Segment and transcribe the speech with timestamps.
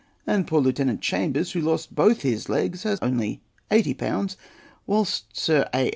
[0.25, 4.35] and poor Lieutenant Chambers, who lost both his legs, has only 80£.,
[4.87, 5.89] whilst Sir A.